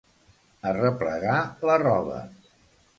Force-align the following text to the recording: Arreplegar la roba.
Arreplegar 0.69 1.37
la 1.71 1.79
roba. 1.87 2.21